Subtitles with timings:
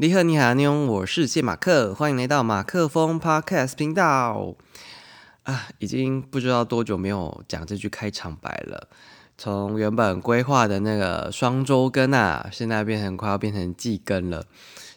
[0.00, 4.54] 你好，你好，妞，我是谢马克，欢迎来到马克风 Podcast 频道。
[5.42, 8.88] 啊，已经不知道多久没有讲这句开场白了。
[9.36, 14.44] 从原本规划的那个双周更啊，现在变成快要变成季更了，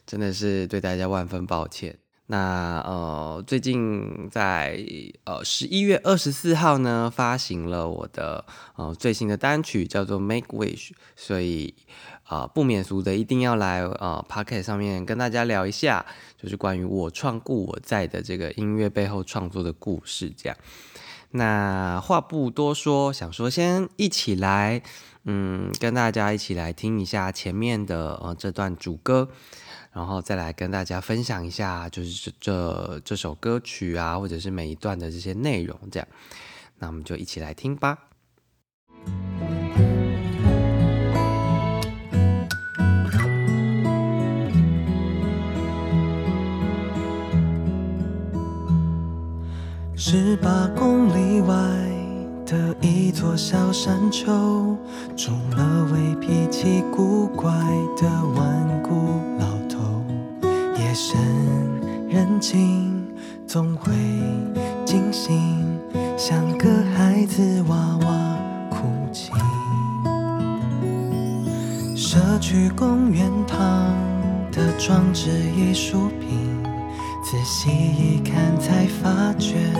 [0.05, 1.97] 真的是对大家万分抱歉。
[2.27, 4.79] 那呃，最近在
[5.23, 8.45] 呃十一月二十四号呢，发行了我的
[8.75, 11.73] 呃最新的单曲，叫做《Make Wish》，所以
[12.31, 16.05] 啊不免俗的一定要来啊 p o c k e t 上面跟大家聊一下，
[16.41, 20.31] 就是关于我创故我在的这个音乐背后创作的故事。
[20.37, 20.57] 这样，
[21.31, 24.81] 那话不多说，想说先一起来，
[25.25, 29.27] 嗯，跟大家一起来听一下前面的呃这段主歌。
[29.91, 36.07] 然后再来跟大家分享一下，就是这这首歌曲啊，或者是每一段的这些内容，这样，
[36.79, 38.10] 那我们就一起来听吧。
[50.13, 51.55] 十八公里外
[52.45, 54.25] 的一座小山丘，
[55.15, 57.49] 住了位脾气古怪
[57.95, 60.03] 的顽固老头。
[60.77, 61.17] 夜深
[62.09, 63.07] 人静，
[63.47, 63.93] 总会
[64.85, 65.79] 惊醒，
[66.17, 68.37] 像个孩子哇哇
[68.69, 69.31] 哭泣。
[71.95, 73.95] 社区公园旁
[74.51, 76.61] 的装置艺术品，
[77.23, 79.70] 仔细一看才发觉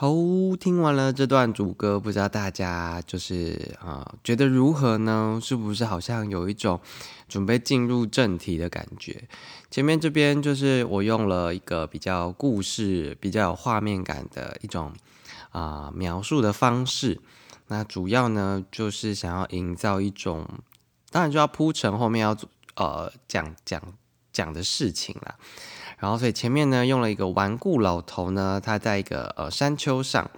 [0.00, 0.08] 好，
[0.58, 5.38] 听完了这段主歌，不知道大家就是啊，觉得如何呢？
[5.42, 6.80] 是不是好像有一种
[7.28, 9.28] 准备进入正题的感觉？
[9.70, 14.90] 前面这边就是我用了一个比较故事、比较有画面感的一种
[15.50, 17.20] 啊描述的方式。
[17.66, 20.48] 那主要呢，就是想要营造一种，
[21.10, 22.34] 当然就要铺陈后面要
[22.76, 23.78] 呃讲讲
[24.32, 25.34] 讲的事情了。
[26.00, 30.30] 然后，所以前面呢用了一个顽固老头呢，他在一个呃山丘上，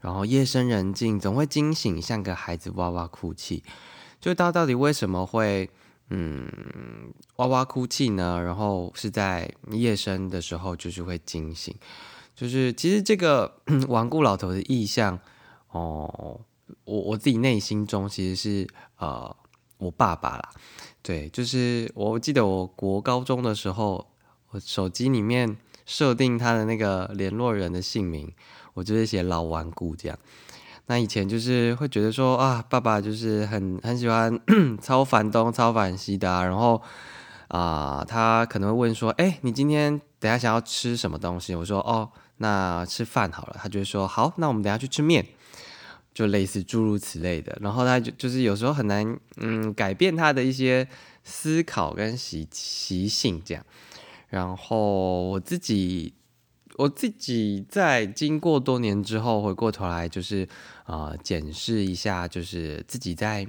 [0.00, 3.62] 然后夜深人静，总会惊醒，像个孩子哇哇哭泣。
[4.18, 5.68] 就他到底为什么会
[6.08, 8.42] 嗯哇哇哭泣呢？
[8.42, 11.74] 然后是在夜深的时候，就是会惊醒。
[12.34, 15.18] 就是其实这个顽固老头的意象
[15.72, 16.40] 哦，
[16.84, 18.66] 我我自己内心中其实是
[18.96, 19.36] 呃
[19.76, 20.50] 我爸爸啦。
[21.02, 24.06] 对，就是我记得我国高中的时候。
[24.50, 25.56] 我手机里面
[25.86, 28.32] 设定他的那个联络人的姓名，
[28.74, 30.18] 我就是写老顽固这样。
[30.86, 34.40] 那以前就是会觉得说啊，爸爸就是很很喜欢
[34.82, 36.82] 超凡东超凡西的啊，然后
[37.46, 41.54] 啊，他可能会问说，哎，你今天等下想要吃什么东西？
[41.54, 43.56] 我说哦，那吃饭好了。
[43.62, 45.24] 他就说好，那我们等下去吃面，
[46.12, 47.56] 就类似诸如此类的。
[47.60, 50.88] 然后他就就是有时候很难嗯改变他的一些
[51.22, 53.64] 思考跟习习性这样。
[54.30, 56.14] 然后我自己，
[56.76, 60.48] 我自己在经过多年之后，回过头来就是
[60.84, 63.44] 啊，检视一下，就是自己在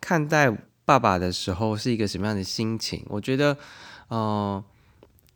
[0.00, 0.50] 看待
[0.84, 3.06] 爸爸的时候是一个什么样的心情。
[3.08, 3.56] 我觉得，
[4.10, 4.64] 嗯，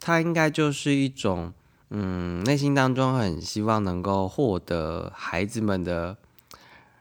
[0.01, 1.53] 他应该就是一种，
[1.91, 6.17] 嗯，内心当中很希望能够获得孩子们的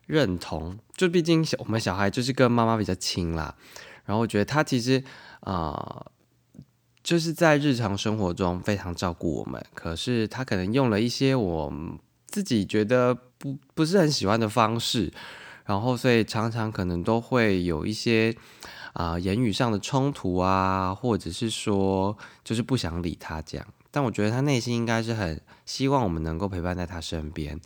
[0.05, 0.77] 认同。
[0.95, 3.55] 就毕竟小我们小孩就是跟妈妈比较亲啦。
[4.05, 5.03] 然后我觉得他其实
[5.39, 6.05] 啊。
[7.07, 11.71] 就是在日常生活中非常照顾我们，可是他可能用了一些我
[12.25, 15.09] 自己觉得不不是很喜欢的方式，
[15.63, 18.35] 然后所以常常可能都会有一些
[18.91, 23.65] 啊言语上的冲突啊，或者是说就是不想理他这样。
[23.89, 27.57] 但我觉得他内心应该是很希望我们能够陪伴在他身边，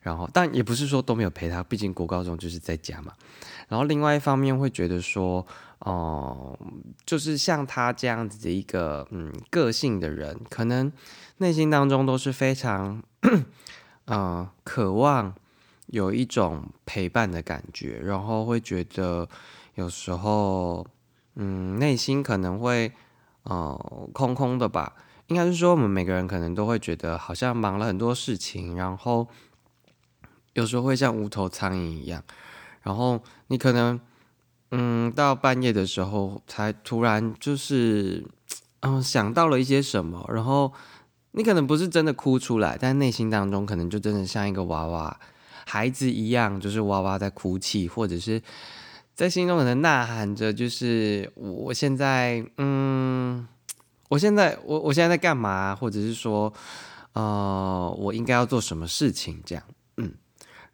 [0.00, 3.12] 然后但也不是说都没有陪他，毕竟国高中就是在家嘛。
[3.68, 5.46] 然后另外一方面会觉得说。
[5.80, 6.58] 哦，
[7.06, 10.90] 就是像他这样子的一个嗯个性的人，可能
[11.36, 13.00] 内心当中都是非常
[14.06, 15.32] 嗯渴望
[15.86, 19.28] 有一种陪伴的感觉，然后会觉得
[19.76, 20.84] 有时候
[21.36, 22.92] 嗯内心可能会
[23.44, 24.96] 呃空空的吧。
[25.28, 29.28] 应该是说我们每个人可能都会觉得好像忙了很多事情，然后
[30.58, 32.22] 有时候会像无头苍蝇一样，
[32.82, 33.98] 然后你可能。
[34.70, 38.22] 嗯，到半夜的时候才突然就是，
[38.80, 40.70] 嗯，想到了一些什么，然后
[41.32, 45.18] 你可能不是真的哭出来，但内心当中可能就真的像一个娃娃
[45.64, 48.42] 孩子一样，就是娃娃在哭泣，或者是
[49.14, 53.48] 在心中可能呐喊着，就是我现在，嗯，
[54.10, 56.52] 我现在我我现在在干嘛，或者是说，
[57.14, 59.64] 呃，我应该要做什么事情这样。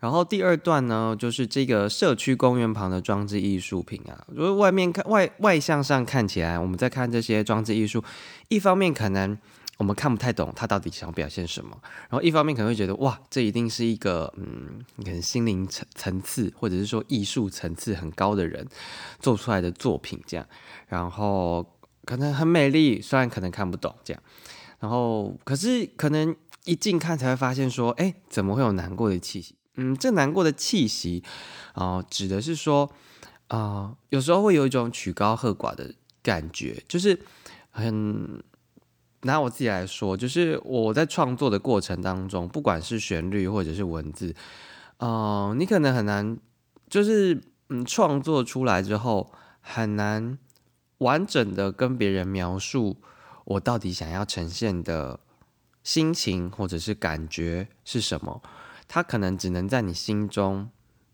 [0.04, 8.04] 然后第二段呢，就是这个社区公园旁的装置艺术品啊，如果外面看外外向上看起来，我们在看这些装置艺术，
[8.48, 9.38] 一方面可能。
[9.76, 11.76] 我们看不太懂他到底想表现什么，
[12.08, 18.64] 然后一方面可能会觉得哇，这一定是一个嗯，可能心灵层层次或者是说艺术层次很高的人
[19.18, 20.46] 做出来的作品这样，
[20.86, 21.66] 然后
[22.04, 24.22] 可能很美丽，虽然可能看不懂这样，
[24.78, 29.56] 然后可是可能一近看才会发现说，哎，怎么会有难过的气息？
[29.76, 31.22] 嗯，这难过的气息
[31.72, 32.90] 啊，指的是说
[33.48, 37.18] 啊，有时候会有一种曲高和寡的感觉，就是
[37.70, 38.42] 很。
[39.26, 44.36] 拿我自己来说，就是我在创作的过程当中，不管是旋律或者是文字，
[44.98, 46.36] 嗯，你可能很难，
[46.90, 49.32] 就是嗯，创作出来之后
[49.62, 50.36] 很难
[50.98, 52.98] 完整的跟别人描述
[53.46, 55.18] 我到底想要呈现的
[55.82, 58.42] 心情或者是感觉是什么，
[58.94, 60.70] 它可能只能在你心中，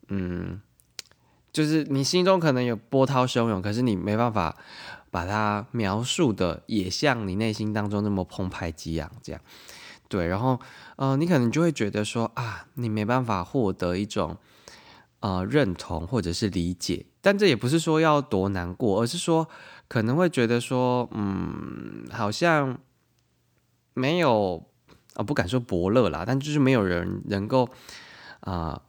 [0.09, 0.61] 嗯，
[1.50, 4.55] 就是你心中可能有波涛汹涌，可是你没办法。
[5.12, 9.43] 把它描述的也像你内心当中那么澎湃激昂，这样，
[10.09, 10.61] 对，然后，
[10.94, 14.37] 呃，你可能就会觉得说啊，你没办法获得一种，
[15.19, 19.49] 呃，认同或者是理解，但这也不是说要多难过，而是说
[19.88, 22.79] 可能会觉得说，嗯，好像
[23.94, 24.69] 没有，
[25.14, 27.68] 啊，不敢说伯乐啦，但就是没有人能够，
[28.40, 28.82] 啊。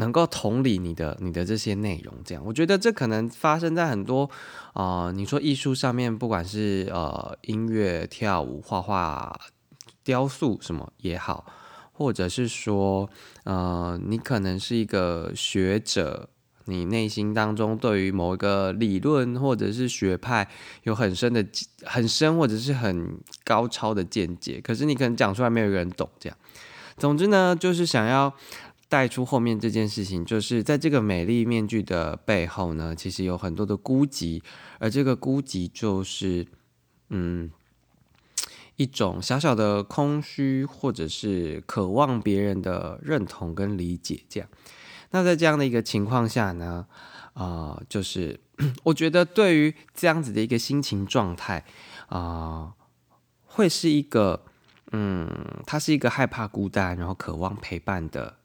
[0.00, 4.30] 能够同理你的你的这些内容，这样我觉得这可能发生在很多
[4.72, 9.36] 啊，你说艺术上面，不管是呃音乐、跳舞、画画、
[10.04, 11.44] 雕塑什么也好，
[11.90, 13.10] 或者是说
[13.42, 16.30] 呃你可能是一个学者，
[16.68, 20.48] 你内心当中对于某一个理论或者是学派
[20.84, 21.44] 有很深的
[21.82, 26.38] 很深或者是很高超的见解，可是你可能讲出来没有人懂，这样。
[26.96, 28.34] 总之呢，就是想要。
[28.90, 34.40] 带出后面这件事情，就是在这个美丽面具的背后呢，其实有很多的孤寂，
[34.78, 36.46] 而这个孤寂就是，
[37.10, 37.50] 嗯，
[38.76, 44.22] 一种小小的空虚，或者是渴望别人的认同跟理解。
[44.26, 44.48] 这样，
[45.10, 46.86] 那在这样的一个情况下呢，
[47.34, 48.40] 啊，就是
[48.84, 51.64] 我觉得对于这样子的一个心情状态
[52.08, 52.74] 啊，
[53.46, 54.44] 会是一个，
[54.92, 55.28] 嗯，
[55.66, 58.36] 他是一个害怕孤单，然后渴望陪伴的。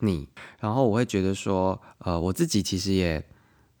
[0.00, 0.28] 你，
[0.60, 3.24] 然后我会觉得说，呃，我自己其实也，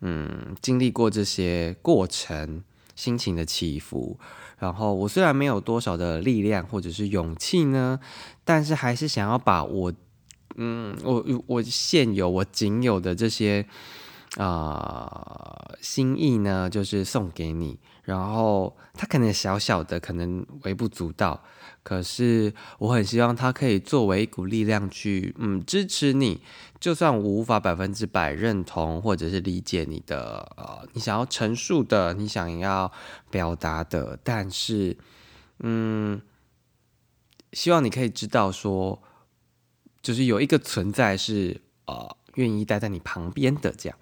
[0.00, 2.64] 嗯，经历过这些过程，
[2.96, 4.18] 心情的起伏。
[4.58, 8.00] 然后我虽然没有多少的力量或者是勇气呢，
[8.44, 9.92] 但是还是想要把我，
[10.60, 13.64] 嗯，我我现有我仅有的这些
[14.36, 17.78] 啊心意呢，就是送给你。
[18.02, 21.42] 然后它可能小小的，可能微不足道。
[21.82, 26.40] 可是我很希望它可以作为一股力量去，嗯，支持你。
[26.80, 32.90] 就算我无法百分之百认同或者是理解你的，呃，你想要陈述的，你想要
[33.30, 34.96] 表达的，但是，
[35.60, 36.20] 嗯，
[37.52, 39.02] 希望你可以知道说，
[40.08, 43.98] 就是有一个存在是，呃，愿意待在你旁边的这样。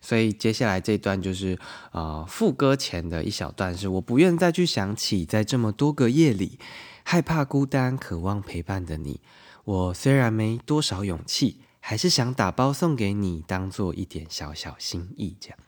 [0.00, 1.58] 所以接下来这段就是，
[1.90, 6.60] 呃，副歌前的一小段是，我不愿再去想起在这么多个夜里。
[7.02, 9.20] 害怕孤单、渴望陪伴的你，
[9.64, 15.36] 我虽然没多少勇气，还是想打包送给你，当做一点小小心意。
[15.40, 15.58] 这样，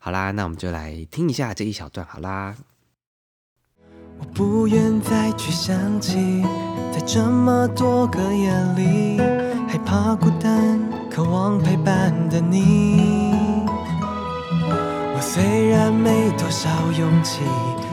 [0.00, 2.04] 好啦，那我们就来听一下这一小段。
[2.04, 2.56] 好啦，
[4.32, 6.42] 不愿再去想起，
[6.92, 9.20] 在这么多个夜里，
[9.68, 13.32] 害怕孤单、渴望陪伴的你。
[15.16, 17.40] 我虽然没多少勇气。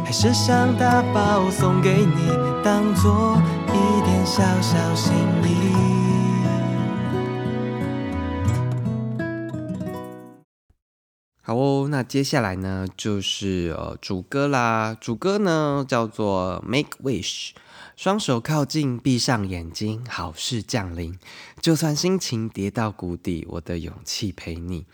[0.03, 2.27] 还是想打包送给你，
[2.61, 5.90] 当做一点小小心意。
[11.43, 14.95] 好哦，那接下来呢，就是呃主歌啦。
[14.99, 17.51] 主歌呢叫做 Make Wish，
[17.95, 21.17] 双手靠近，闭上眼睛，好事降临。
[21.59, 24.85] 就算心情跌到谷底，我的勇气陪你。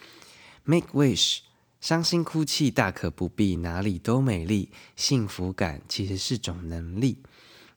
[0.64, 1.40] Make Wish。
[1.80, 4.72] 伤心哭泣大可不必，哪里都美丽。
[4.96, 7.22] 幸福感其实是种能力。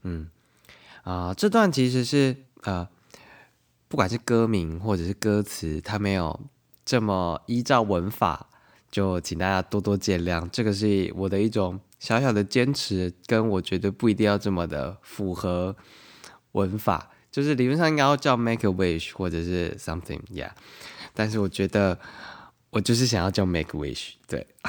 [0.02, 0.30] 嗯
[1.02, 2.88] 啊，这段其实是呃，
[3.88, 6.40] 不管是歌名或者是歌词，它没有
[6.84, 8.48] 这么依照文法，
[8.90, 10.48] 就请大家多多见谅。
[10.50, 15.76] 这个是我的一种小小的坚持，跟我觉得不一定要这么的符合
[16.52, 20.50] 文法，就是理论上应该要叫 make a wish 或者是 something，yeah。
[21.14, 21.98] 但是我觉得。
[22.72, 24.46] 我就是想要叫 make wish，对，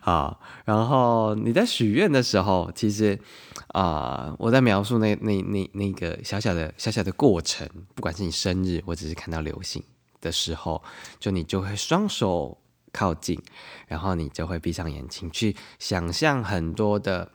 [0.00, 3.18] 好，然后你在许愿的时候，其实
[3.66, 9.82] 啊，我在描述那那那那个小小的小小的过程，不管是你生日，或者是看到流星
[10.22, 10.82] 的时候，
[11.18, 12.56] 就你就会双手
[12.92, 13.40] 靠近，
[13.86, 17.30] 然后你就会闭上眼睛去想象很多的。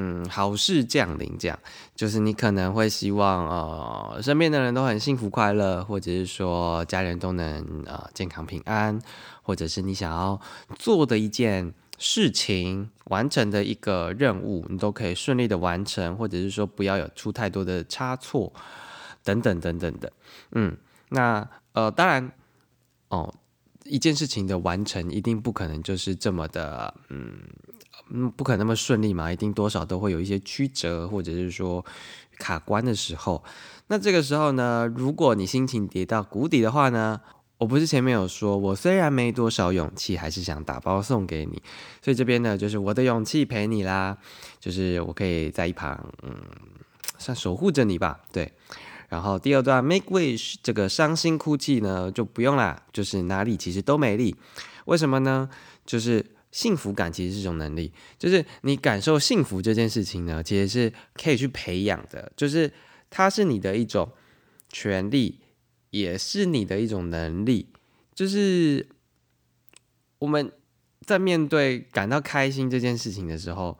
[0.00, 1.58] 嗯，好事降临，这样
[1.96, 8.96] 就是你可能会希望呃，身边的人都很幸福快乐，或者是说家人都能呃健康平安，
[9.42, 10.40] 或者是你想要
[10.76, 18.52] 做的一件事情完成的一个任务，你都可以顺利的完成，或者是说不要有出太多的差错，
[19.24, 20.12] 等等等等的。
[20.52, 20.76] 嗯，
[21.08, 22.30] 那呃，当然
[23.08, 23.34] 哦，
[23.88, 27.38] 一件事情的完成一定不可能就是这么的，嗯。
[28.10, 31.84] 嗯，不可能那么顺利嘛，一定多少都会有一些曲折，或者是说
[32.38, 33.44] 卡关的时候。
[33.88, 37.20] 那这个时候呢，如果你心情跌到谷底的话呢，
[37.58, 41.62] 我不是前面有说，我虽然没多少勇气，还是想打包送给你。
[42.00, 44.16] 所以这边呢，就是我的勇气陪你啦，
[44.58, 46.34] 就是我可以在一旁，嗯，
[47.18, 48.20] 算守护着你吧。
[48.32, 48.50] 对。
[49.08, 54.36] 然后第二段 make wish 这个伤心哭泣呢，就不用啦，就是哪里其实都美丽。
[54.84, 55.50] 为什么呢？
[55.84, 56.24] 就是。
[56.50, 62.72] 幸福感其实是一种能力，就是你感受幸福这件事情呢，其实是可以去培养的，就是
[63.10, 64.10] 它是你的一种
[64.70, 65.40] 权利，
[65.90, 67.68] 也是你的一种能力。
[68.14, 68.88] 就是
[70.20, 70.50] 我们
[71.02, 73.78] 在面对感到开心这件事情的时候，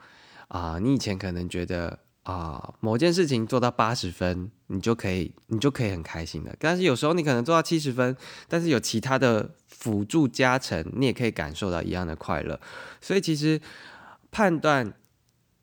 [0.49, 2.01] 啊，你以前可能觉得。
[2.25, 6.55] 啊，某件事情做到八十分，你就可以，你就可以很开心的。
[6.61, 8.15] 但是有时候你可能做到七十分，
[8.49, 12.61] 但是有其他的辅助加成，你也可以感受到一样的快乐。
[13.01, 13.61] 所以其实
[14.31, 14.93] 判断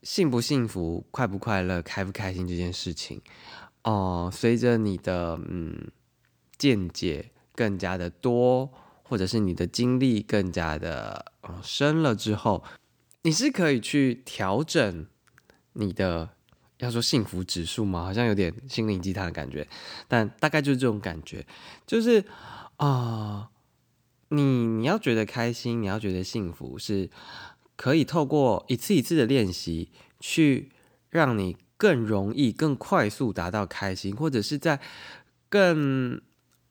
[0.02, 3.22] 幸不幸福、快不快乐、开不开心这件事情，
[3.84, 5.92] 哦，随着你的嗯
[6.58, 8.72] 见解更加的多，
[9.04, 11.32] 或者是你的经历更加的
[11.62, 12.64] 深了之后，
[13.22, 15.06] 你是可以去调整
[15.74, 16.35] 你的。
[16.80, 18.04] 要说幸福指数吗？
[18.04, 19.68] 好像有点心灵鸡汤的感觉，
[20.08, 21.46] 但大概就是这种感觉，
[21.88, 22.24] 就是
[22.78, 23.50] 啊，
[24.30, 27.10] 你你要觉得开心，你要觉得幸福，是
[27.76, 29.90] 可以透过一次一次的练习，
[30.20, 30.72] 去
[31.10, 34.82] 让你更容易、更快速达到开心，或者是在
[35.48, 36.22] 更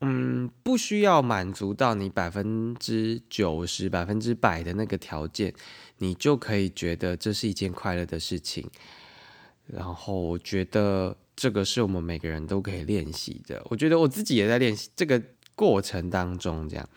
[0.01, 5.53] 嗯不需要满足到你百分之九十、百分之百的那个条件，
[5.97, 8.69] 你就可以觉得这是一件快乐的事情。
[9.67, 13.61] 然后我觉得这个是我们每个人都可以练习的。
[13.69, 15.21] 我觉得我自己也在练习这个
[15.55, 16.87] 过程当中，这样，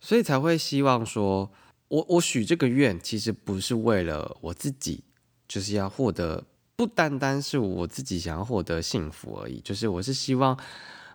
[0.00, 1.52] 所以才会希望说，
[1.88, 5.04] 我我许这个愿，其实不是为了我自己，
[5.46, 6.42] 就是要获得，
[6.76, 9.60] 不单单是我自己想要获得幸福而已。
[9.60, 10.58] 就是我是希望，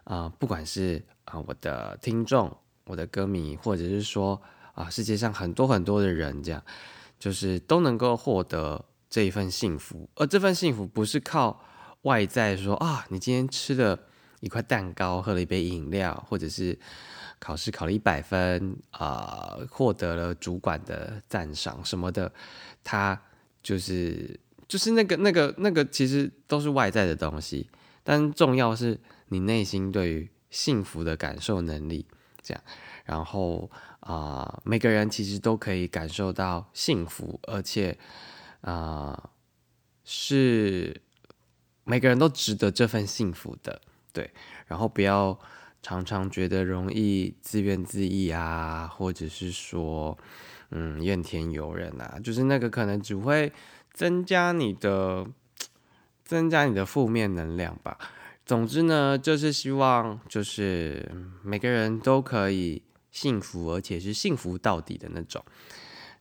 [0.04, 2.56] 啊，不管是啊我的听众、
[2.86, 4.40] 我的歌迷，或者是说
[4.74, 6.64] 啊世界上很多很多的人，这样，
[7.18, 8.86] 就是都能够获得。
[9.10, 11.64] 这一份幸福，而这份幸福不是靠
[12.02, 13.98] 外在说啊，你今天吃了
[14.42, 16.78] 一块蛋糕，喝了一杯饮料，或者是
[17.40, 22.32] 考试考了一百分啊，获得了主管的赞赏什么的，
[22.84, 23.20] 他
[23.64, 24.38] 就是
[24.68, 27.70] 就是那个那个那个，其实都是外在的东西，
[28.04, 29.00] 但重要是
[29.30, 32.06] 你内心对于幸福的感受能力，
[32.42, 32.64] 这样，
[33.06, 33.72] 然后
[34.02, 37.98] 啊，每个人其实都可以感受到幸福，而且。
[38.68, 39.30] 啊，
[40.04, 41.02] 是
[41.86, 43.82] 每个人都值得这份幸福的，
[44.12, 44.30] 对。
[44.66, 45.40] 然后不要
[45.82, 50.18] 常常觉得容易自怨自艾啊，或者是说，
[50.72, 53.54] 嗯，怨天尤人啊，就是那个可能只会
[53.94, 55.26] 增加你的
[56.26, 57.98] 增加你的负面能量吧。
[58.46, 61.10] 总之呢，就是希望就是
[61.42, 65.42] 每个人都可以幸福，而且是幸福到底的那种。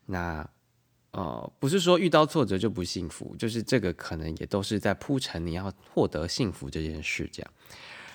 [0.07, 0.49] 那。
[1.17, 7.51] 呃，不是说遇到挫折就不幸福，就是这个可能也都是在铺陈你要获得幸福这件事这样。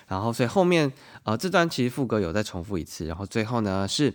[0.06, 0.92] 然后，所以后面
[1.24, 4.14] 呃这段其实副歌有再重复一次，然后最后呢是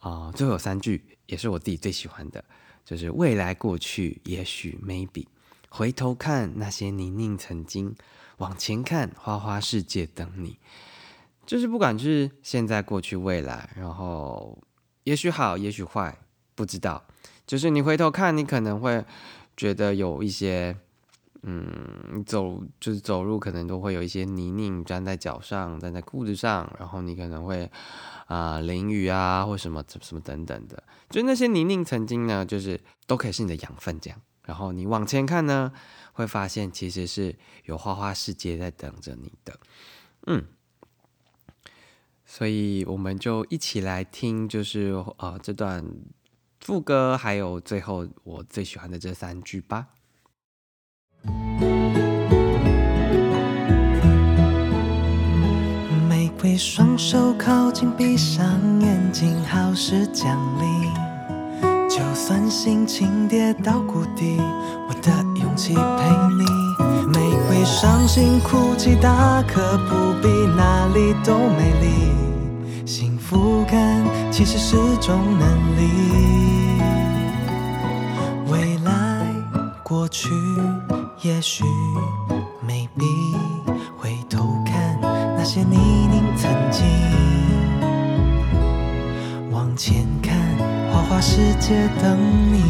[0.00, 2.42] 啊最后有三句也是我自己最喜欢的，
[2.84, 5.26] 就是未来过去也许 maybe
[5.68, 7.94] 回头看那些泥泞曾经，
[8.38, 10.58] 往前看花花世界等你，
[11.46, 14.58] 就是不管是现在过去未来，然后
[15.04, 16.18] 也许好也许坏
[16.56, 17.04] 不知道。
[17.52, 19.04] 就是你回头看，你可能会
[19.58, 20.74] 觉得有一些，
[21.42, 27.70] 嗯，走就是走路可能都会有一些泥泞粘在脚上，粘在裤子上，然后你可能会
[28.24, 34.18] 啊淋雨啊或什么什么等等的，就那些泥泞曾经呢，就是都可以是你的养分这样。
[34.46, 35.70] 然后你往前看呢，
[36.14, 39.58] 会发现其实是有花花世界在等着你的，
[40.26, 40.46] 嗯。
[42.24, 45.84] 所以我们就一起来听，就是呃这段
[46.62, 49.88] 副歌，还有最后我最喜欢的这三句吧。
[56.08, 58.46] 玫瑰双手靠近，闭上
[58.80, 60.88] 眼睛，好事降临。
[61.90, 64.36] 就算心情跌到谷底，
[64.88, 65.80] 我的勇气陪
[66.38, 66.44] 你。
[67.08, 72.31] 玫瑰伤心哭泣，大可不必，哪里都美丽。
[73.32, 75.80] 幸福感其实是种能力。
[78.50, 79.26] 未来、
[79.82, 80.28] 过去，
[81.22, 81.64] 也许
[82.62, 83.34] ，maybe，
[83.96, 85.78] 回头看那些泥
[86.10, 86.84] 泞曾经，
[89.50, 90.36] 往前看，
[90.92, 92.18] 花花世界等
[92.52, 92.60] 你。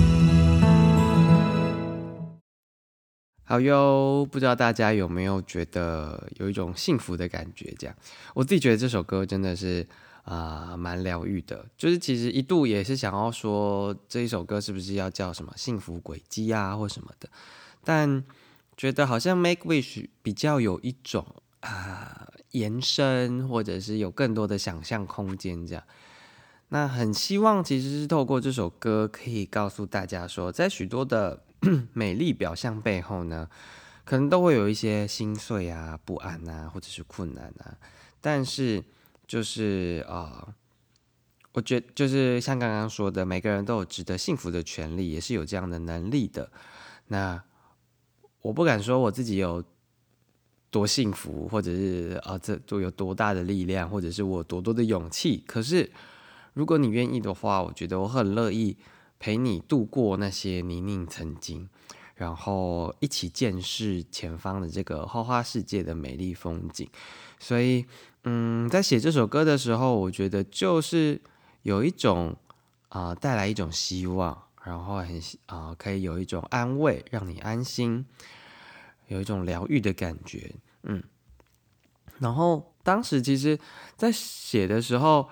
[3.42, 7.74] 好哟，不知道大家有没有觉得有一种幸福的感觉？
[7.76, 7.96] 这样，
[8.32, 9.84] 我自己觉得这首歌真的是
[10.24, 11.66] 啊，蛮疗愈的。
[11.76, 17.28] 就是其实一度也是想要说这一首歌是不是要叫什么幸福轨迹啊，或什么的，
[17.84, 18.24] 但
[18.76, 21.26] 觉得好像 Make Wish 比较有一种
[21.60, 25.82] 啊延伸，或者是有更多的想象空间这样。
[26.68, 31.42] 那很希望其实是透过这首歌可以告诉大家说，在许多的
[31.92, 33.46] 美丽表象背后呢，
[34.04, 37.76] 可能都会有一些心碎啊、不安啊，或者是困难啊。
[38.22, 38.82] 但是
[39.32, 40.46] 就是啊、
[41.54, 46.52] 我觉就是像刚刚说的，每个人都有值得幸福的权利，也是有这样的能力的。
[47.06, 47.42] 那
[48.42, 49.64] 我不敢说我自己有
[50.70, 55.42] 多幸福，或者是啊，这都有多大的力量，或者是我多多的勇气。
[55.46, 55.90] 可是
[56.52, 58.76] 如果你愿意的话，我觉得我很乐意
[59.18, 61.70] 陪你度过那些泥泞曾经，
[62.16, 66.86] 然后一起见识前方的这个花花世界的美丽风景。
[67.38, 67.86] 所以，
[68.24, 71.20] 嗯，在写这首歌的时候，我觉得就是
[71.62, 72.36] 有一种
[72.88, 78.04] 啊、带来一种希望，然后很啊、可以有一种安慰，让你安心，
[79.08, 81.02] 有一种疗愈的感觉，嗯。
[82.18, 83.58] 然后当时其实，
[83.96, 85.28] 在写的时候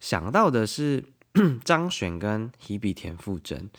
[0.00, 1.02] 想到的是
[1.64, 3.70] 张悬跟 Hebe 田馥甄，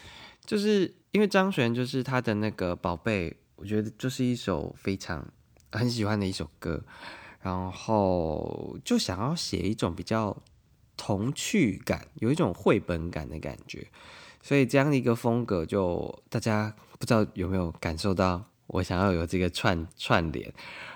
[0.44, 5.28] 就是因为张悬就是他的那个宝贝，我觉得就是一首非常
[5.72, 6.84] 很喜欢的一首歌，
[7.46, 10.36] 然后就想要写一种比较
[10.98, 13.88] 童趣感，有一种绘本感的感觉，
[14.42, 20.52] 所以这样的一个风格就大家不知道有没有感受到我想要有这个串串联。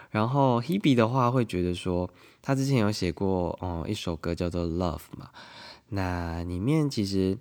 [0.10, 2.10] 然后 Hebe 的话会觉得说，
[2.42, 5.30] 他之前有写过哦、一首歌叫做《Love》嘛，
[5.90, 7.38] 那里面其实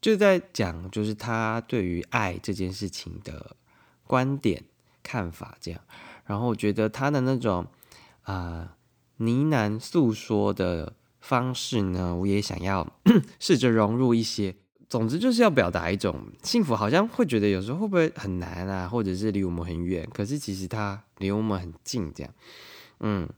[0.00, 3.56] 就在讲，就是他对于爱这件事情的
[4.06, 4.62] 观点、
[5.02, 5.80] 看法这样。
[6.26, 7.66] 然后我觉得他的那种
[8.24, 8.76] 啊、
[9.16, 12.86] 呢喃诉说的方式呢，我也想要
[13.40, 14.54] 试着融入一些。
[14.86, 22.32] 总之就是要表达一种幸福，好像会觉得有时候会不会很难啊，或者是离我们很远，可是其实它离我们很近，这样，
[23.00, 23.28] 嗯。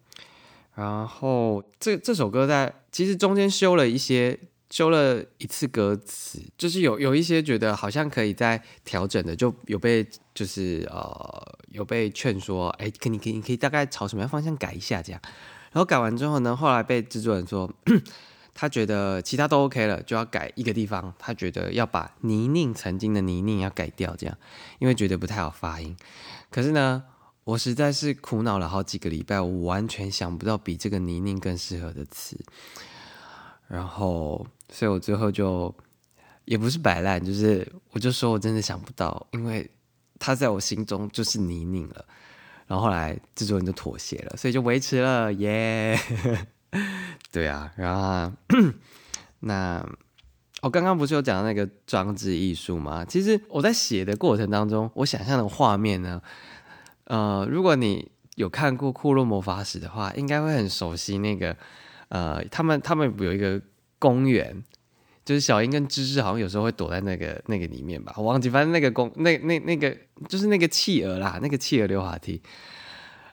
[0.74, 15.20] 然后这这首歌在其实中间修了一些，修了一次歌词，就是有有一些觉得好像可以再调整的，就有被就是呃有被劝说，哎，可你可以你可以大概朝什么样方向改一下这样。
[15.72, 17.68] 然后改完之后呢，后来被制作人说。
[18.58, 21.12] 他觉得其他都 OK 了，就要改一个地方。
[21.18, 24.34] 他觉得要把泥泞曾经的泥泞要改掉，这样，
[24.78, 25.94] 因为觉得不太好发音。
[26.50, 27.04] 可是呢，
[27.44, 32.42] 我实在是苦恼了好几个礼拜，我完全想不到比这个泥泞更适合的词。
[33.68, 35.74] 然后，所以我最后就
[36.46, 39.70] 也不是摆烂，就是我就说我真的想不到，因为
[40.18, 42.04] 他在我心中就是泥泞了。
[42.66, 45.96] 然后后来制作人就妥协了，所以就维持了，耶、
[47.30, 48.32] 对啊，然后
[49.38, 49.88] 那
[50.62, 53.04] 我刚刚不是有讲那个装置艺术吗？
[53.04, 56.20] 其实我在写的过程当中，我想象的画面呢，
[57.04, 61.56] 呃，如果你有看过《库洛魔法史》的话，应该会很熟悉那个，
[62.08, 63.62] 呃，他们他们有一个
[64.00, 64.64] 公园，
[65.26, 69.94] 就是小樱跟芝芝好像有时候会躲在那个那个里面吧，我忘记，反正那个公那那那个
[70.26, 72.40] 就是那个企鹅啦，那个企鹅溜滑梯，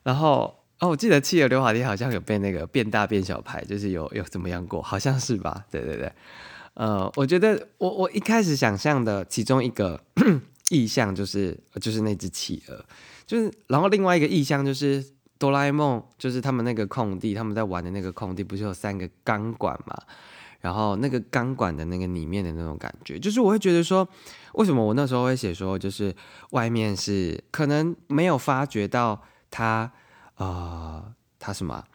[0.04, 0.60] 然后。
[0.80, 5.64] 哦，我记得企鹅溜滑梯好像有被那个变大变小牌，就是有有怎么样过，好像是吧？
[5.72, 6.12] 对对对，
[6.74, 10.02] 呃，我觉得我我一开始想象的其中一个
[10.72, 12.84] 意象就是就是那只企鹅，
[13.26, 15.02] 就是然后另外一个意象就是
[15.40, 19.96] 哆啦 A 梦，就是他们那个空地，他们在玩的那个空地，不是有三个钢管嘛？
[20.64, 24.08] 然后那个钢管的那个里面的那种感觉，就是我会觉得说，
[24.54, 26.16] 为什么我那时候会写说，就是
[26.54, 29.22] 外面是可能没有发觉到
[29.52, 29.92] 它。
[30.38, 31.86] 呃，他什么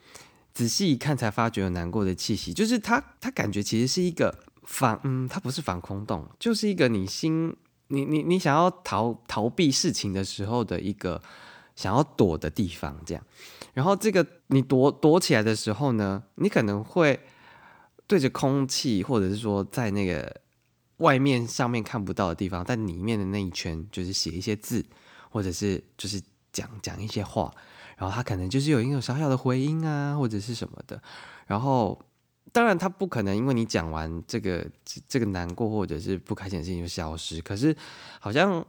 [0.54, 7.54] 仔细一看才发觉有难过的气息，就是他他感觉其实是一个防，嗯，他不是防空洞，就是一个你心
[7.88, 11.20] 你你你想要逃逃避事情的时候的一个
[11.74, 13.22] 想要躲的地方，这样。
[13.74, 17.18] 然后这个你躲躲起来的时候呢，你可能会
[18.08, 20.40] 对着空气，或者是说在那个
[20.96, 24.84] 外面上面看不到的地方，但里面的那一圈就是写一些字，
[25.30, 26.20] 或者是就是
[26.52, 27.54] 讲讲一些话，
[27.96, 31.00] 然后他可能就是有一种小小的回音啊，或者是什么的。
[31.46, 32.02] 然后
[32.50, 34.66] 当然他不可能因为你讲完这个
[35.06, 37.76] 这个难过或者是不开心的事情就消失，可是
[38.18, 38.66] 好像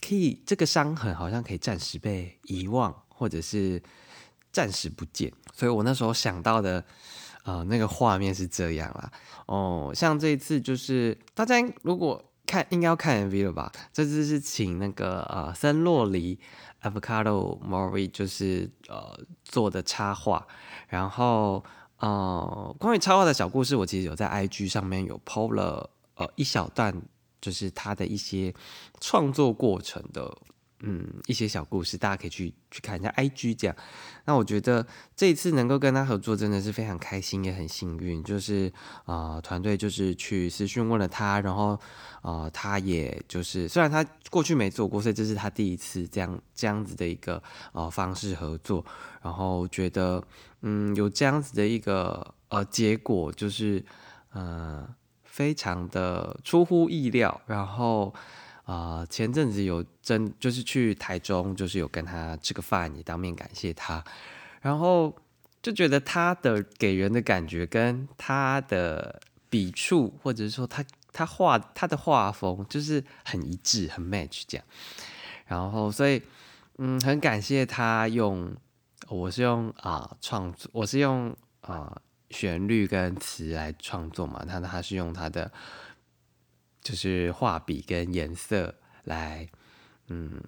[0.00, 3.82] 可以这个伤痕好像可以暂时被遗忘，或者是。
[4.52, 6.84] 暂时不见，所以我那时候想到的，
[7.44, 9.10] 呃，那个画面是这样啦。
[9.46, 13.72] 哦，像这一次就是大家如果看，应该要看 MV 了吧？
[13.92, 16.38] 这次是请那个呃森洛黎
[16.82, 20.46] Avocado Mori 就是呃做的插画，
[20.88, 21.64] 然后
[21.98, 27.02] 呃关于插画的小故事，我其实有在 IG 上面有 PO 了呃一小段，
[27.40, 28.54] 就是他的一些
[29.00, 30.36] 创作过程的。
[30.82, 33.76] 嗯，一些小故事，大家可以去去看一下 IG 这样。
[34.24, 38.24] 那我觉得这一次能够跟他合作，真的是非常开心，也很幸运。
[38.24, 38.72] 就是
[39.04, 41.78] 啊，团队就是去私讯问了他，然后
[42.22, 48.84] 啊，他也就是虽然他过去没做过，所以这是他第一次这样这样子的一个呃方式合作。
[49.22, 50.22] 然后觉得
[50.62, 53.84] 嗯，有这样子的一个呃结果，就是
[54.32, 54.88] 呃
[55.24, 57.38] 非常的出乎意料。
[57.46, 58.14] 然后。
[58.70, 64.04] 啊，前阵子有真就是去台中，就是有跟他吃个饭，也当面感谢他，
[64.60, 65.12] 然后
[65.60, 74.64] 就觉得他的给人的感觉跟他的笔触，或者是说他他画他的画风，就是很一致，很 match 这样。
[75.46, 76.22] 然后所以
[76.78, 78.54] 嗯，很感谢他用，
[79.08, 85.50] 我是用啊创作，我是用啊旋律跟词来创作嘛，他他是用他的。
[86.82, 89.48] 就是画笔跟颜色来，
[90.08, 90.40] 嗯，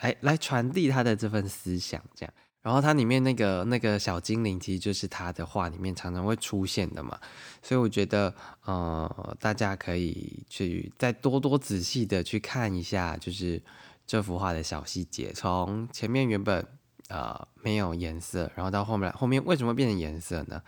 [0.00, 2.34] 来来传递他的这份思想，这样。
[2.62, 7.18] 然后它里面那个那个小精灵，其实就是他的画里面常常会出现的嘛。
[7.60, 8.32] 所以我觉得，
[8.64, 13.60] 呃，大家可以去再多多仔细的去看一下，就是
[14.06, 15.32] 这幅画的小细节。
[15.32, 16.64] 从前面原本
[17.08, 20.62] 呃没有颜色，然后到后面后面为什么变成颜色呢？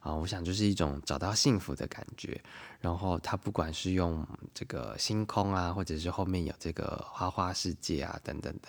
[0.00, 2.42] 啊，我想就是一种找到幸福的感觉。
[2.80, 8.68] 然后他不管是用这个星空啊，或者是后面有这个花花世界啊等等的，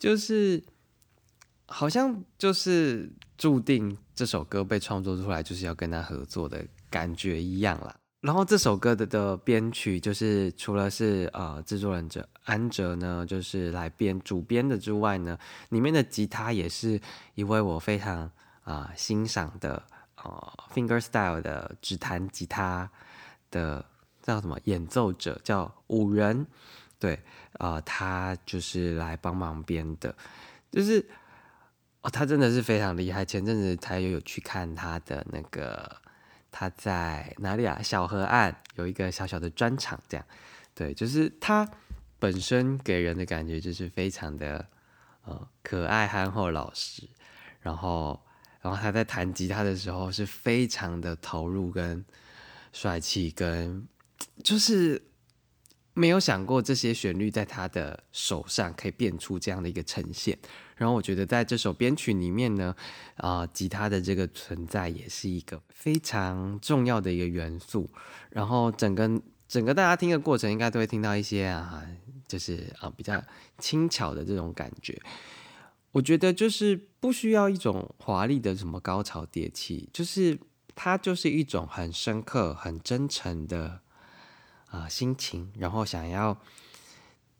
[0.00, 0.60] 就是
[1.66, 7.94] 好像就是注定这首歌被创作出来就是要跟他合作的感觉一样啦。
[8.20, 15.38] 然后这首歌的的编曲就是除了是呃制作人者安哲呢，就是来编主编的之外呢，
[15.68, 17.00] 里面的吉他也是
[17.36, 18.28] 一位我非常
[18.64, 19.80] 啊欣赏的
[20.16, 22.90] 呃 finger style 的指弹吉他。
[23.50, 23.84] 的
[24.22, 26.46] 叫什么演奏者叫五人，
[26.98, 27.18] 对
[27.54, 30.14] 啊，他就是来帮忙编的，
[30.70, 31.04] 就是
[32.02, 33.24] 哦，他真的是非常厉害。
[33.24, 36.00] 前阵子他又有去看他的那个，
[36.50, 37.80] 他在哪里啊？
[37.82, 40.26] 小河岸有一个小小的专场，这样
[40.74, 41.68] 对，就是他
[42.18, 44.66] 本身给人的感觉就是非常的
[45.24, 47.08] 呃可爱、憨厚、老实，
[47.60, 48.20] 然后
[48.60, 52.04] 然后他在弹吉他的时候是非常的投入跟。
[52.72, 53.86] 帅气跟
[54.42, 55.02] 就是
[55.92, 60.38] 没有想过这些旋律在他的手上可以变出这样的一个呈现，
[60.76, 62.74] 然后我觉得在这首编曲里面呢，
[63.16, 67.90] 啊，吉他的这个存在也是一个非常重要的一个元素，
[68.30, 71.84] 然后整个整个大家听的过程应该都会听到一些啊，
[72.26, 73.22] 就是啊比较
[73.58, 74.98] 轻巧的这种感觉，
[75.90, 80.38] 我觉得就是不需要一种华丽的什么高潮迭起，就是。
[80.82, 83.80] 它就是一种很深刻、很真诚的
[84.70, 86.38] 啊心情，然后想要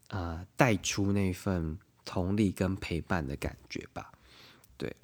[0.09, 4.11] 呃带出那份同理跟陪伴的感觉吧。
[4.77, 4.95] 对，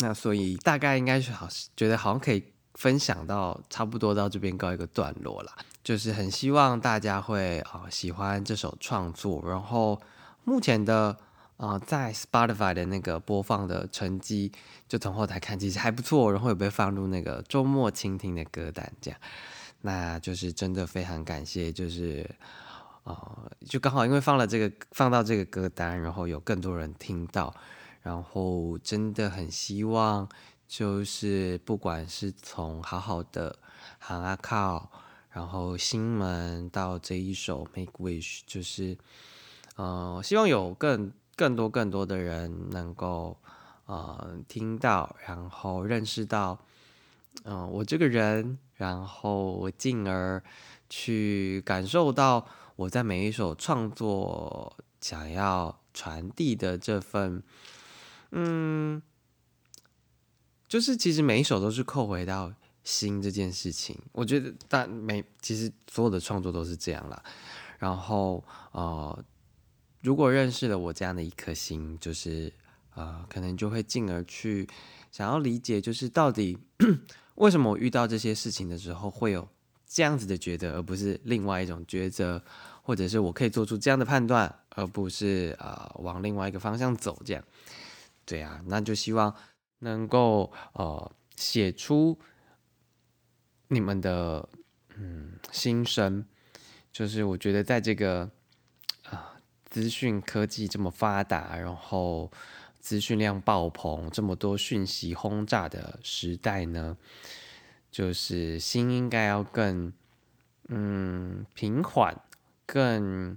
[0.00, 2.42] 那所以大概应该是好，觉得好像可以
[2.74, 5.56] 分享到差不多到这边告一个段落了。
[5.84, 10.02] 就是很希望大家会啊喜欢这首创作，然后
[10.42, 11.16] 目前的。
[11.58, 14.52] 啊，在 Spotify 的那个播放的成绩，
[14.88, 19.18] 就从后台看，其实还不错，然后有被放入那个周末倾听的歌单，这样，
[19.80, 22.30] 那就是真的非常感谢，就是，
[23.02, 27.52] 呃，就刚好因为放了这个，放到这个歌单，然后有更多人听到，
[28.02, 30.28] 然后真的很希望，
[30.68, 33.58] 就是不管是从好好的
[33.98, 34.88] 喊阿靠，
[35.30, 38.96] 然后新门到这一首 Make Wish，就是，
[39.74, 41.10] 呃，希望有更。
[41.38, 43.38] 更多更多的人能够，
[43.86, 46.58] 呃听到，然后认识到，
[47.44, 50.42] 嗯，我这个人，然后进而
[50.90, 57.40] 去感受到我在每一首创作想要传递的这份，
[58.32, 59.00] 嗯，
[60.66, 63.96] 就是其实每一首都是扣回到心这件事情。
[64.10, 67.22] 我觉得但每其实所有的创作都是这样啦。
[67.78, 69.24] 然后呃。
[70.00, 72.52] 如果认识了我这样的一颗心，就是
[72.94, 74.68] 呃，可能就会进而去
[75.10, 76.56] 想要理解，就是到底
[77.34, 79.48] 为什么我遇到这些事情的时候会有
[79.86, 82.40] 这样子的觉得，而不是另外一种抉择，
[82.82, 87.42] 或者是我可以做出这样的判断，而不是啊往另外一个方向走这样。
[88.24, 89.34] 对啊，那就希望
[89.80, 92.16] 能够呃写出
[93.66, 94.48] 你们的
[94.96, 96.24] 嗯心声，
[96.92, 98.30] 就是我觉得在这个。
[99.70, 102.30] 资讯科技这么发达，然后
[102.80, 106.96] 资讯量爆棚，这么多讯息轰炸的时代呢，
[107.90, 109.92] 就是心应该要更
[110.68, 112.18] 嗯平缓，
[112.64, 113.36] 更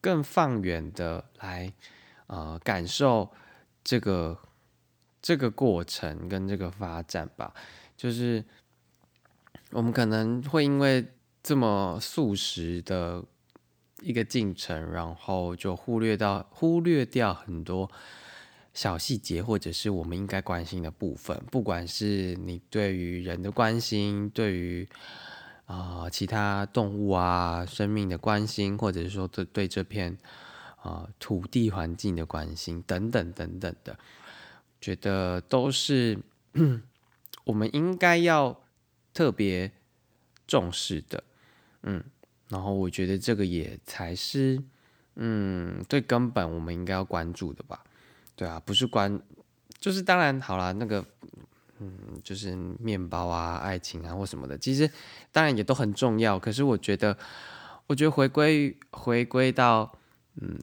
[0.00, 1.72] 更放远的来
[2.26, 3.30] 呃感受
[3.82, 4.38] 这个
[5.22, 7.54] 这个过程跟这个发展吧。
[7.96, 8.44] 就是
[9.70, 13.24] 我们可能会因为这么速食的。
[14.00, 17.90] 一个进程，然后就忽略到忽略掉很多
[18.72, 21.36] 小细节，或者是我们应该关心的部分。
[21.50, 24.88] 不管是你对于人的关心，对于
[25.66, 30.16] 啊其他动物啊生命的关心，或者是说对对这片
[30.76, 33.98] 啊土地环境的关心等等等等的，
[34.80, 36.18] 觉得都是
[37.44, 38.62] 我们应该要
[39.12, 39.72] 特别
[40.46, 41.24] 重视的，
[41.82, 42.04] 嗯。
[42.48, 44.62] 然后我觉得这个也才是，
[45.16, 47.84] 嗯，最根本我们应该要关注的吧？
[48.34, 49.20] 对啊，不是关，
[49.78, 51.04] 就是当然好啦，那个，
[51.78, 51.92] 嗯，
[52.24, 54.90] 就是面包啊、爱情啊或什么的，其实
[55.30, 56.38] 当然也都很重要。
[56.38, 57.18] 可是我觉得，
[57.86, 59.98] 我觉得回归回归到，
[60.40, 60.58] 嗯，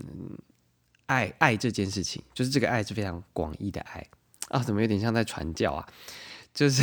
[1.06, 4.08] 爱爱这件事情，就是这个爱是非常广义的爱
[4.48, 5.88] 啊，怎么有点像在传教啊？
[6.52, 6.82] 就是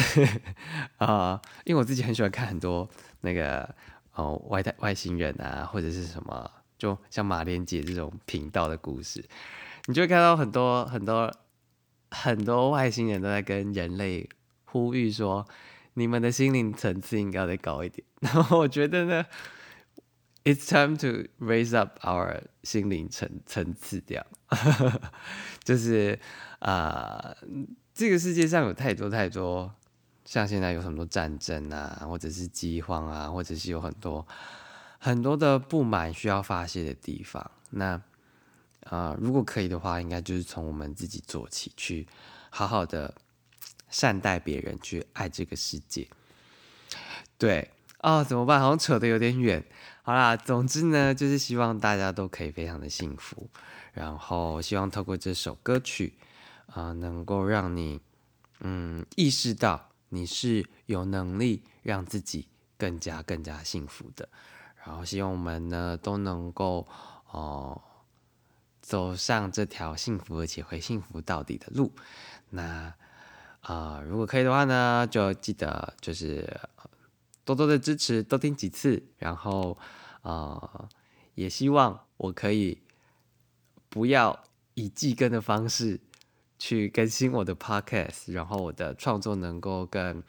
[0.98, 2.88] 啊，因为我自己很喜欢看很多
[3.22, 3.74] 那个。
[4.14, 9.25] 哦，外太外星人啊，或者是什么，就像马连姐这种频道的故事，
[9.87, 11.33] 你就会看到很多很多
[12.11, 14.29] 很多外星人都在跟人类
[14.64, 15.46] 呼吁说，
[15.94, 18.07] 你们的心灵层次应该要再高一点。
[18.20, 19.25] 然后我觉得呢
[20.44, 24.27] ，It's time to raise up our 心灵层层次，这样，
[25.64, 26.18] 就是
[26.59, 27.35] 啊，
[27.94, 29.75] 这个世界上有太多太多。
[30.33, 34.27] 像现在有很多战争啊，或者是饥荒啊，或者是有很多
[34.99, 37.51] 很多的不满需要发泄的地方。
[37.68, 38.01] 那
[38.85, 42.09] 啊，如果可以的话，应该就是从我们自己做起，去
[42.49, 43.14] 好好的
[43.90, 46.09] 善待别人，去爱这个世界。
[47.37, 48.59] 对啊，怎么办？
[48.59, 49.62] 好像扯得有点远。
[50.03, 53.51] 好啦，总之呢，就是希望大家都可以非常的幸福，
[53.92, 56.14] 然后希望透过这首歌曲
[56.68, 58.01] 啊，能够让你
[58.61, 59.90] 嗯意识到。
[60.14, 62.46] 你是有能力让自己
[62.77, 64.29] 更加更加幸福的，
[64.85, 66.87] 然后希望我们呢都能够
[67.31, 67.81] 哦
[68.83, 71.94] 走上这条幸福而且会幸福到底的路。
[72.51, 72.92] 那
[73.62, 76.61] 啊，如果可以的话呢，就记得就是
[77.44, 79.79] 多多的支持，多听几次，然后
[80.20, 80.90] 啊，
[81.35, 82.83] 也希望我可以
[83.88, 84.44] 不要
[84.75, 86.01] 以季更的方式。
[86.62, 90.22] 去更新我的 podcast，然后我的创作能够更，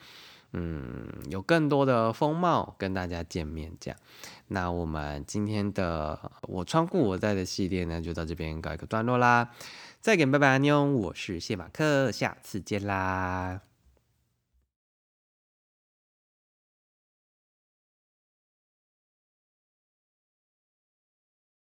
[0.54, 3.72] 嗯，有更多的风貌跟大家见面。
[3.80, 4.00] 这样，
[4.48, 9.52] 那我们今天的我穿过我在的系列呢，就到这边告一个段落啦。
[10.02, 13.73] 再见拜拜，妞，我是谢马克，下次见啦。